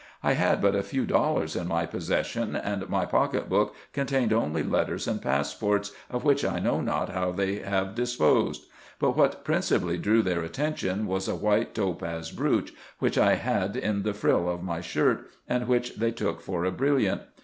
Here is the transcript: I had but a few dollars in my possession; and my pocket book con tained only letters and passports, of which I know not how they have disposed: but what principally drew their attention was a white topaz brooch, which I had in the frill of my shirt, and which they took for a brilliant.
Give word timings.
I 0.23 0.33
had 0.33 0.63
but 0.63 0.73
a 0.73 0.81
few 0.81 1.05
dollars 1.05 1.55
in 1.55 1.67
my 1.67 1.85
possession; 1.85 2.55
and 2.55 2.89
my 2.89 3.05
pocket 3.05 3.47
book 3.47 3.75
con 3.93 4.07
tained 4.07 4.31
only 4.33 4.63
letters 4.63 5.07
and 5.07 5.21
passports, 5.21 5.91
of 6.09 6.23
which 6.23 6.43
I 6.43 6.57
know 6.57 6.81
not 6.81 7.09
how 7.09 7.31
they 7.31 7.59
have 7.59 7.93
disposed: 7.93 8.65
but 8.97 9.15
what 9.15 9.45
principally 9.45 9.99
drew 9.99 10.23
their 10.23 10.41
attention 10.41 11.05
was 11.05 11.27
a 11.27 11.35
white 11.35 11.75
topaz 11.75 12.31
brooch, 12.31 12.73
which 12.97 13.19
I 13.19 13.35
had 13.35 13.75
in 13.75 14.01
the 14.01 14.15
frill 14.15 14.49
of 14.49 14.63
my 14.63 14.81
shirt, 14.81 15.29
and 15.47 15.67
which 15.67 15.95
they 15.97 16.09
took 16.09 16.41
for 16.41 16.65
a 16.65 16.71
brilliant. 16.71 17.21